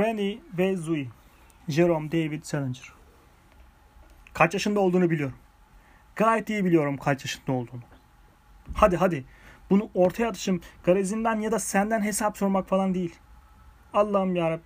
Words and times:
Franny 0.00 0.38
ve 0.58 0.76
Zoe. 0.76 1.06
Jerome 1.68 2.12
David 2.12 2.42
Salinger. 2.42 2.92
Kaç 4.32 4.54
yaşında 4.54 4.80
olduğunu 4.80 5.10
biliyorum. 5.10 5.36
Gayet 6.16 6.50
iyi 6.50 6.64
biliyorum 6.64 6.96
kaç 6.96 7.24
yaşında 7.24 7.52
olduğunu. 7.52 7.80
Hadi 8.74 8.96
hadi. 8.96 9.24
Bunu 9.70 9.90
ortaya 9.94 10.28
atışım 10.28 10.60
garazinden 10.84 11.40
ya 11.40 11.52
da 11.52 11.58
senden 11.58 12.02
hesap 12.02 12.38
sormak 12.38 12.68
falan 12.68 12.94
değil. 12.94 13.14
Allah'ım 13.92 14.36
ya 14.36 14.60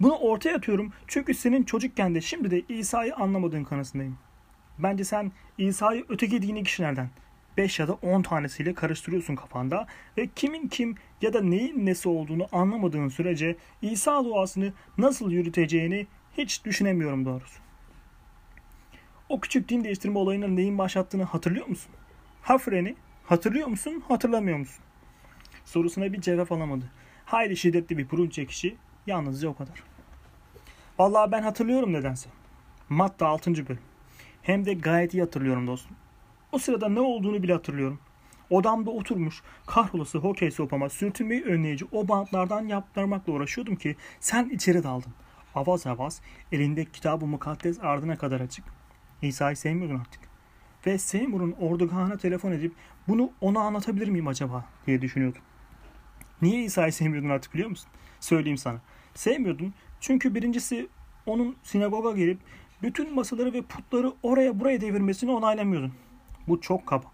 Bunu 0.00 0.16
ortaya 0.16 0.56
atıyorum 0.56 0.92
çünkü 1.06 1.34
senin 1.34 1.62
çocukken 1.62 2.14
de 2.14 2.20
şimdi 2.20 2.50
de 2.50 2.60
İsa'yı 2.60 3.16
anlamadığın 3.16 3.64
kanısındayım. 3.64 4.18
Bence 4.78 5.04
sen 5.04 5.32
İsa'yı 5.58 6.04
öteki 6.08 6.42
dini 6.42 6.64
kişilerden 6.64 7.10
5 7.56 7.78
ya 7.78 7.88
da 7.88 7.92
10 7.92 8.22
tanesiyle 8.22 8.74
karıştırıyorsun 8.74 9.36
kafanda 9.36 9.86
ve 10.18 10.26
kimin 10.26 10.68
kim 10.68 10.94
ya 11.22 11.32
da 11.32 11.40
neyin 11.40 11.86
nesi 11.86 12.08
olduğunu 12.08 12.46
anlamadığın 12.52 13.08
sürece 13.08 13.56
İsa 13.82 14.24
duasını 14.24 14.72
nasıl 14.98 15.30
yürüteceğini 15.30 16.06
hiç 16.38 16.64
düşünemiyorum 16.64 17.24
doğrusu. 17.24 17.60
O 19.28 19.40
küçük 19.40 19.68
din 19.68 19.84
değiştirme 19.84 20.18
olayının 20.18 20.56
neyin 20.56 20.78
başlattığını 20.78 21.22
hatırlıyor 21.22 21.66
musun? 21.66 21.92
Ha 22.42 22.58
freni 22.58 22.96
hatırlıyor 23.26 23.68
musun 23.68 24.04
hatırlamıyor 24.08 24.58
musun? 24.58 24.84
Sorusuna 25.64 26.12
bir 26.12 26.20
cevap 26.20 26.52
alamadı. 26.52 26.84
Hayli 27.24 27.56
şiddetli 27.56 27.98
bir 27.98 28.10
burun 28.10 28.28
çekişi 28.28 28.76
yalnızca 29.06 29.48
o 29.48 29.54
kadar. 29.54 29.82
Vallahi 30.98 31.32
ben 31.32 31.42
hatırlıyorum 31.42 31.92
nedense. 31.92 32.30
Matta 32.88 33.26
6. 33.26 33.68
bölüm. 33.68 33.82
Hem 34.42 34.66
de 34.66 34.74
gayet 34.74 35.14
iyi 35.14 35.22
hatırlıyorum 35.22 35.66
dostum. 35.66 35.96
O 36.54 36.58
sırada 36.58 36.88
ne 36.88 37.00
olduğunu 37.00 37.42
bile 37.42 37.52
hatırlıyorum. 37.52 37.98
Odamda 38.50 38.90
oturmuş 38.90 39.42
kahrolası 39.66 40.18
hokey 40.18 40.50
sopama 40.50 40.88
sürtünmeyi 40.88 41.42
önleyici 41.42 41.84
o 41.92 42.08
bantlardan 42.08 42.68
yaptırmakla 42.68 43.32
uğraşıyordum 43.32 43.76
ki 43.76 43.96
sen 44.20 44.48
içeri 44.48 44.82
daldın. 44.82 45.12
Avaz 45.54 45.86
avaz 45.86 46.20
elinde 46.52 46.84
kitabı 46.84 47.26
mukaddes 47.26 47.80
ardına 47.80 48.18
kadar 48.18 48.40
açık. 48.40 48.64
İsa'yı 49.22 49.56
sevmiyordun 49.56 49.98
artık. 49.98 50.20
Ve 50.86 50.98
Seymour'un 50.98 51.52
ordugahına 51.52 52.16
telefon 52.16 52.52
edip 52.52 52.72
bunu 53.08 53.30
ona 53.40 53.60
anlatabilir 53.60 54.08
miyim 54.08 54.28
acaba 54.28 54.64
diye 54.86 55.02
düşünüyordum. 55.02 55.42
Niye 56.42 56.62
İsa'yı 56.62 56.92
sevmiyordun 56.92 57.28
artık 57.28 57.54
biliyor 57.54 57.70
musun? 57.70 57.88
Söyleyeyim 58.20 58.58
sana. 58.58 58.80
Sevmiyordun 59.14 59.74
çünkü 60.00 60.34
birincisi 60.34 60.88
onun 61.26 61.56
sinagoga 61.62 62.12
gelip 62.12 62.38
bütün 62.82 63.14
masaları 63.14 63.52
ve 63.52 63.62
putları 63.62 64.12
oraya 64.22 64.60
buraya 64.60 64.80
devirmesini 64.80 65.30
onaylamıyordun. 65.30 65.92
Bu 66.48 66.60
çok 66.60 66.86
kaba. 66.86 67.06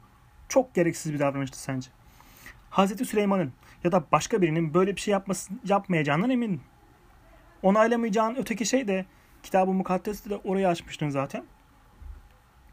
Çok 0.48 0.75
gereksiz 0.75 1.12
bir 1.12 1.19
davranıştı 1.19 1.59
sence. 1.59 1.91
Hazreti 2.70 3.05
Süleyman'ın 3.05 3.53
ya 3.84 3.92
da 3.92 4.05
başka 4.12 4.42
birinin 4.42 4.75
böyle 4.75 4.97
bir 4.97 5.00
şey 5.00 5.12
yapması, 5.12 5.53
yapmayacağından 5.64 6.31
eminim. 6.31 6.61
Onaylamayacağın 7.62 8.34
öteki 8.34 8.67
şey 8.67 8.89
de 8.89 9.06
kitabı 9.42 9.73
mukaddesi 9.73 10.31
de 10.31 10.36
oraya 10.36 10.69
açmıştın 10.69 11.08
zaten. 11.08 11.45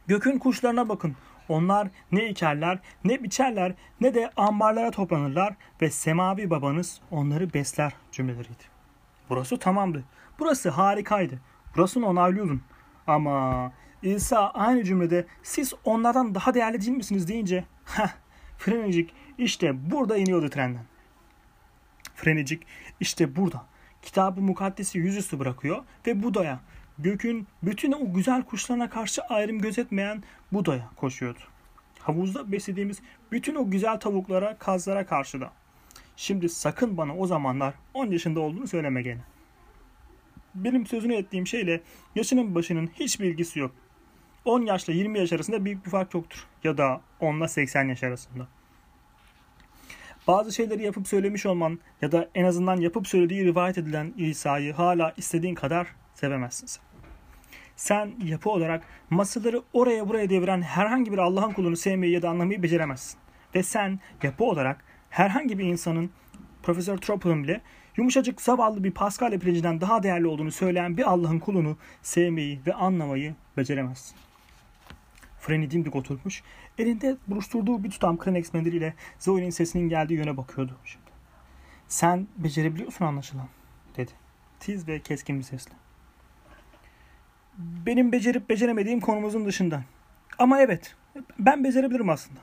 Gökün 0.08 0.40
kuşlarına 0.40 0.90
bakın. 0.90 1.16
Onlar 1.50 1.88
ne 2.12 2.30
ikerler, 2.30 2.80
ne 3.04 3.24
biçerler, 3.24 3.74
ne 4.02 4.14
de 4.14 4.32
ambarlara 4.38 4.92
toplanırlar 4.92 5.56
ve 5.82 5.92
semavi 5.92 6.50
babanız 6.50 7.02
onları 7.12 7.54
besler 7.54 7.94
cümleleriydi. 8.12 8.64
Burası 9.30 9.60
tamamdı. 9.60 10.04
Burası 10.40 10.70
harikaydı. 10.70 11.40
Burasını 11.76 12.08
onaylıyordun. 12.08 12.62
Ama 13.08 13.72
İsa 14.04 14.50
aynı 14.50 14.84
cümlede 14.84 15.26
siz 15.44 15.74
onlardan 15.84 16.36
daha 16.36 16.54
değerli 16.54 16.82
değil 16.82 16.98
misiniz 16.98 17.28
deyince 17.28 17.64
heh, 17.86 18.10
Frenicik 18.58 19.14
işte 19.38 19.92
burada 19.92 20.18
iniyordu 20.18 20.50
trenden. 20.50 20.84
Frenicik 22.16 22.64
işte 23.00 23.36
burada. 23.36 23.66
Kitabı 24.02 24.42
mukaddesi 24.42 24.98
yüzüstü 24.98 25.40
bırakıyor 25.40 25.84
ve 26.08 26.24
Buda'ya, 26.24 26.60
gökün 27.00 27.48
bütün 27.64 27.92
o 27.92 28.14
güzel 28.14 28.44
kuşlarına 28.44 28.90
karşı 28.90 29.22
ayrım 29.22 29.60
gözetmeyen 29.60 30.24
Buda'ya 30.52 30.90
koşuyordu. 30.96 31.40
Havuzda 32.00 32.52
beslediğimiz 32.52 33.02
bütün 33.32 33.56
o 33.56 33.72
güzel 33.72 34.00
tavuklara, 34.00 34.58
kazlara 34.58 35.06
karşı 35.06 35.42
da. 35.42 35.52
Şimdi 36.16 36.50
sakın 36.50 36.98
bana 36.98 37.18
o 37.18 37.28
zamanlar 37.28 37.74
10 37.94 38.12
yaşında 38.12 38.40
olduğunu 38.40 38.68
söyleme 38.68 39.02
gene. 39.02 39.22
Benim 40.56 40.86
sözünü 40.86 41.16
ettiğim 41.16 41.48
şeyle 41.48 41.82
yaşının 42.16 42.56
başının 42.56 42.88
hiçbir 42.88 43.26
ilgisi 43.26 43.60
yok. 43.60 43.72
10 44.48 44.62
yaşla 44.62 44.94
20 44.94 45.20
yaş 45.20 45.34
arasında 45.34 45.66
büyük 45.66 45.86
bir 45.86 45.90
fark 45.90 46.14
yoktur. 46.14 46.48
Ya 46.64 46.78
da 46.78 47.02
10 47.20 47.38
ile 47.38 47.48
80 47.48 47.88
yaş 47.88 48.04
arasında. 48.04 48.48
Bazı 50.28 50.52
şeyleri 50.52 50.84
yapıp 50.84 51.08
söylemiş 51.08 51.46
olman 51.46 51.80
ya 52.02 52.12
da 52.12 52.30
en 52.36 52.44
azından 52.44 52.78
yapıp 52.78 53.08
söylediği 53.08 53.46
rivayet 53.46 53.78
edilen 53.78 54.14
İsa'yı 54.18 54.74
hala 54.74 55.14
istediğin 55.18 55.56
kadar 55.56 55.88
sevemezsin 56.14 56.68
sen. 56.68 56.84
Sen 57.76 58.14
yapı 58.24 58.50
olarak 58.50 58.84
masaları 59.10 59.62
oraya 59.74 60.10
buraya 60.10 60.30
deviren 60.30 60.62
herhangi 60.62 61.12
bir 61.12 61.18
Allah'ın 61.18 61.52
kulunu 61.52 61.78
sevmeyi 61.78 62.14
ya 62.14 62.22
da 62.22 62.30
anlamayı 62.30 62.64
beceremezsin. 62.64 63.20
Ve 63.56 63.64
sen 63.64 64.00
yapı 64.24 64.44
olarak 64.44 64.84
herhangi 65.10 65.60
bir 65.60 65.66
insanın 65.66 66.10
Profesör 66.64 66.98
Tropol'un 66.98 67.44
bile 67.44 67.62
yumuşacık 67.98 68.42
zavallı 68.42 68.84
bir 68.84 68.92
Pascal 68.92 69.40
pirincinden 69.40 69.82
daha 69.82 70.04
değerli 70.04 70.28
olduğunu 70.28 70.52
söyleyen 70.52 70.98
bir 70.98 71.12
Allah'ın 71.12 71.40
kulunu 71.40 71.78
sevmeyi 72.02 72.60
ve 72.68 72.74
anlamayı 72.74 73.36
beceremezsin. 73.58 74.27
Freni 75.40 75.72
dimdik 75.72 75.96
oturmuş. 75.96 76.44
Elinde 76.78 77.18
buruşturduğu 77.28 77.84
bir 77.84 77.90
tutam 77.90 78.18
Kleenex 78.18 78.54
mendiliyle 78.54 78.94
Zoe'nin 79.20 79.50
sesinin 79.50 79.90
geldiği 79.90 80.14
yöne 80.14 80.38
bakıyordu 80.38 80.78
şimdi. 80.86 81.08
Sen 81.88 82.28
becerebiliyorsun 82.38 83.06
anlaşılan 83.06 83.48
dedi. 83.98 84.12
Tiz 84.60 84.88
ve 84.88 85.00
keskin 85.00 85.40
bir 85.40 85.44
sesle. 85.44 85.74
Benim 87.58 88.12
becerip 88.12 88.50
beceremediğim 88.50 89.00
konumuzun 89.00 89.46
dışında. 89.46 89.84
Ama 90.40 90.62
evet 90.62 90.96
ben 91.40 91.64
becerebilirim 91.64 92.10
aslında. 92.10 92.40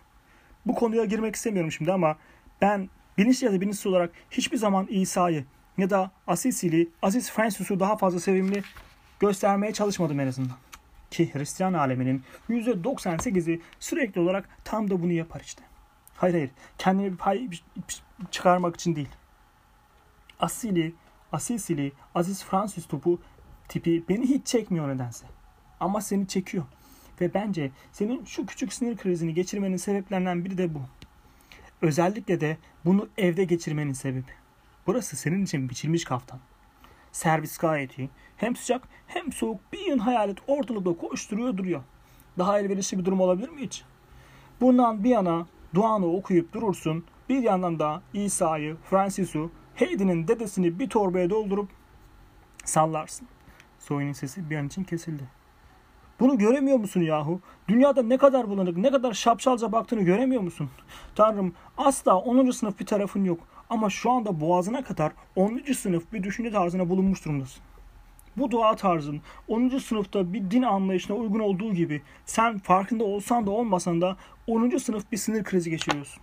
Bu 0.67 0.75
konuya 0.75 1.05
girmek 1.05 1.37
istemiyorum 1.37 1.73
şimdi 1.73 1.93
ama 1.93 2.17
ben 2.61 2.89
bilinçli 3.19 3.45
ya 3.45 3.53
da 3.53 3.61
bilinçsiz 3.61 3.87
olarak 3.87 4.11
hiçbir 4.31 4.57
zaman 4.57 4.87
İsa'yı 4.91 5.45
ya 5.79 5.91
da 5.91 6.11
Asisili, 6.27 6.89
Aziz 7.03 7.31
Francis'u 7.31 7.81
daha 7.81 7.97
fazla 7.97 8.21
sevimli 8.21 8.63
göstermeye 9.21 9.73
çalışmadım 9.73 10.21
en 10.21 10.27
azından 10.27 10.57
ki 11.15 11.35
Hristiyan 11.35 11.73
aleminin 11.73 12.23
%98'i 12.51 13.61
sürekli 13.81 14.21
olarak 14.21 14.49
tam 14.65 14.91
da 14.91 15.03
bunu 15.03 15.13
yapar 15.13 15.41
işte. 15.41 15.63
Hayır 16.17 16.35
hayır. 16.35 16.51
Kendine 16.79 17.13
bir 17.13 17.17
pay 17.17 17.49
çıkarmak 18.31 18.75
için 18.75 18.97
değil. 18.97 19.09
Asili, 20.41 20.95
Asisili, 21.33 21.93
Aziz 22.15 22.45
Francis 22.45 22.87
topu 22.87 23.21
tipi 23.69 24.05
beni 24.09 24.27
hiç 24.27 24.47
çekmiyor 24.47 24.89
nedense. 24.89 25.27
Ama 25.81 26.01
seni 26.01 26.29
çekiyor. 26.29 26.65
Ve 27.21 27.35
bence 27.35 27.71
senin 27.93 28.25
şu 28.25 28.47
küçük 28.47 28.73
sinir 28.73 28.97
krizini 28.97 29.35
geçirmenin 29.35 29.77
sebeplerinden 29.77 30.45
biri 30.45 30.59
de 30.59 30.75
bu. 30.75 30.81
Özellikle 31.83 32.41
de 32.41 32.57
bunu 32.85 33.09
evde 33.19 33.45
geçirmenin 33.45 33.93
sebebi. 33.93 34.33
Burası 34.87 35.17
senin 35.17 35.45
için 35.45 35.69
biçilmiş 35.69 36.05
kaftan. 36.05 36.41
Servis 37.15 37.59
gayet 37.59 37.99
iyi. 37.99 38.11
Hem 38.37 38.57
sıcak 38.57 38.89
hem 39.07 39.33
soğuk 39.33 39.73
bir 39.73 39.79
yığın 39.79 39.99
hayalet 39.99 40.39
ortalıkta 40.47 40.97
koşturuyor 40.97 41.57
duruyor. 41.57 41.83
Daha 42.39 42.59
elverişli 42.59 42.99
bir 42.99 43.05
durum 43.05 43.21
olabilir 43.21 43.49
mi 43.49 43.61
hiç? 43.61 43.85
Bundan 44.61 45.05
bir 45.05 45.11
yana 45.11 45.47
duanı 45.75 46.07
okuyup 46.07 46.53
durursun. 46.53 47.05
Bir 47.29 47.43
yandan 47.43 47.79
da 47.79 48.03
İsa'yı, 48.15 48.77
Francis'u, 48.91 49.51
Heidi'nin 49.75 50.29
dedesini 50.29 50.79
bir 50.79 50.89
torbaya 50.89 51.31
doldurup 51.31 51.69
sallarsın. 52.65 53.29
Zoe'nin 53.79 54.13
sesi 54.13 54.51
bir 54.51 54.57
an 54.57 54.67
için 54.67 54.85
kesildi. 54.85 55.25
Bunu 56.21 56.39
göremiyor 56.39 56.79
musun 56.79 57.01
yahu? 57.01 57.41
Dünyada 57.69 58.03
ne 58.03 58.19
kadar 58.19 58.49
bulanık, 58.49 58.77
ne 58.77 58.91
kadar 58.91 59.13
şapşalca 59.13 59.73
baktığını 59.73 60.03
göremiyor 60.03 60.43
musun? 60.43 60.71
Tanrım 61.15 61.55
asla 61.79 62.17
10. 62.17 62.51
sınıf 62.51 62.81
bir 62.81 62.87
tarafın 62.87 63.25
yok. 63.25 63.39
Ama 63.75 63.91
şu 63.91 64.11
anda 64.11 64.41
boğazına 64.41 64.85
kadar 64.85 65.13
10. 65.37 65.73
sınıf 65.73 66.13
bir 66.13 66.23
düşünce 66.23 66.51
tarzına 66.51 66.89
bulunmuş 66.89 67.25
durumdasın. 67.25 67.63
Bu 68.37 68.51
dua 68.51 68.77
tarzın 68.77 69.21
10. 69.49 69.79
sınıfta 69.79 70.33
bir 70.33 70.51
din 70.51 70.63
anlayışına 70.63 71.17
uygun 71.17 71.39
olduğu 71.39 71.75
gibi 71.75 72.03
sen 72.27 72.59
farkında 72.59 73.05
olsan 73.05 73.47
da 73.47 73.51
olmasan 73.51 74.01
da 74.01 74.17
10. 74.47 74.77
sınıf 74.77 75.13
bir 75.13 75.17
sinir 75.17 75.45
krizi 75.45 75.71
geçiriyorsun. 75.71 76.23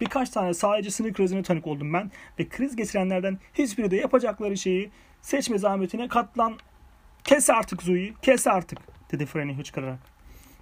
Birkaç 0.00 0.30
tane 0.30 0.54
sadece 0.54 0.90
sinir 0.90 1.12
krizine 1.12 1.42
tanık 1.42 1.66
oldum 1.66 1.92
ben 1.92 2.10
ve 2.38 2.48
kriz 2.48 2.76
geçirenlerden 2.76 3.38
hiçbiri 3.54 3.90
de 3.90 3.96
yapacakları 3.96 4.56
şeyi 4.56 4.90
seçme 5.22 5.58
zahmetine 5.58 6.08
katlan 6.08 6.54
kes 7.24 7.50
artık 7.50 7.82
Zuyi 7.82 8.14
kes 8.22 8.46
artık 8.46 8.78
dedi 9.12 9.26
Freni 9.26 9.56
hıçkırarak. 9.56 9.98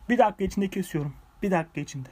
Bir 0.08 0.18
dakika 0.18 0.44
içinde 0.44 0.68
kesiyorum. 0.68 1.14
Bir 1.42 1.50
dakika 1.50 1.80
içinde. 1.80 2.08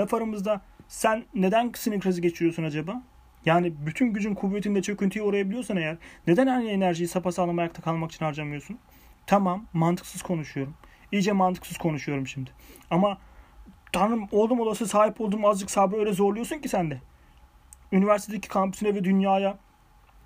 Laf 0.00 0.14
aramızda 0.14 0.60
sen 0.88 1.24
neden 1.34 1.72
sinir 1.74 2.00
krizi 2.00 2.22
geçiriyorsun 2.22 2.64
acaba? 2.64 3.02
Yani 3.46 3.72
bütün 3.86 4.06
gücün 4.12 4.34
kuvvetinde 4.34 4.82
çöküntüye 4.82 5.24
uğrayabiliyorsan 5.24 5.76
eğer 5.76 5.96
neden 6.26 6.46
aynı 6.46 6.70
enerjiyi 6.70 7.08
sapasağlam 7.08 7.58
ayakta 7.58 7.82
kalmak 7.82 8.12
için 8.12 8.24
harcamıyorsun? 8.24 8.78
Tamam 9.26 9.66
mantıksız 9.72 10.22
konuşuyorum. 10.22 10.74
İyice 11.12 11.32
mantıksız 11.32 11.78
konuşuyorum 11.78 12.26
şimdi. 12.26 12.50
Ama 12.90 13.18
Tanrım 13.92 14.28
oldum 14.32 14.60
olası 14.60 14.86
sahip 14.86 15.20
olduğum 15.20 15.48
azıcık 15.48 15.70
sabrı 15.70 15.96
öyle 15.96 16.12
zorluyorsun 16.12 16.58
ki 16.58 16.68
sen 16.68 16.90
de. 16.90 17.00
Üniversitedeki 17.92 18.48
kampüsüne 18.48 18.94
ve 18.94 19.04
dünyaya 19.04 19.58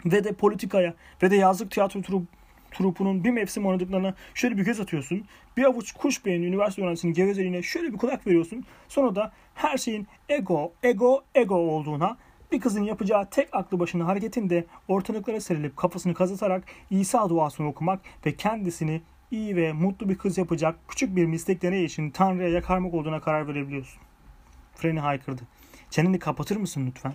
ve 0.05 0.25
de 0.25 0.33
politikaya 0.33 0.95
ve 1.23 1.31
de 1.31 1.37
yazlık 1.37 1.71
tiyatro 1.71 2.03
trup, 2.03 2.29
trupunun 2.71 3.25
bir 3.25 3.31
mevsim 3.31 3.67
oynadıklarına 3.67 4.15
şöyle 4.35 4.57
bir 4.57 4.65
göz 4.65 4.81
atıyorsun. 4.81 5.25
Bir 5.57 5.65
avuç 5.65 5.93
kuş 5.93 6.25
beyni 6.25 6.47
üniversite 6.47 6.83
öğrencisinin 6.83 7.15
gevezeliğine 7.15 7.63
şöyle 7.63 7.93
bir 7.93 7.99
kulak 7.99 8.27
veriyorsun. 8.27 8.65
Sonra 8.89 9.15
da 9.15 9.33
her 9.55 9.79
şeyin 9.79 10.07
ego, 10.29 10.73
ego, 10.83 11.25
ego 11.35 11.55
olduğuna 11.55 12.17
bir 12.53 12.61
kızın 12.61 12.83
yapacağı 12.83 13.31
tek 13.31 13.49
aklı 13.53 13.81
başına 13.81 14.07
hareketin 14.07 14.51
de 14.51 14.67
ortalıklara 14.89 15.41
serilip 15.41 15.77
kafasını 15.77 16.15
kazıtarak 16.15 16.65
İsa 16.91 17.29
duasını 17.29 17.69
okumak 17.69 18.01
ve 18.27 18.37
kendisini 18.37 19.03
iyi 19.31 19.57
ve 19.57 19.73
mutlu 19.73 20.09
bir 20.09 20.19
kız 20.19 20.39
yapacak 20.39 20.79
küçük 20.89 21.17
bir 21.17 21.27
mistik 21.27 21.63
deney 21.63 21.85
için 21.85 22.11
Tanrı'ya 22.11 22.49
yakarmak 22.49 22.95
olduğuna 22.95 23.21
karar 23.21 23.49
verebiliyorsun. 23.49 24.01
Freni 24.75 25.01
haykırdı. 25.01 25.43
Çeneni 25.91 26.19
kapatır 26.19 26.57
mısın 26.57 26.87
lütfen? 26.87 27.13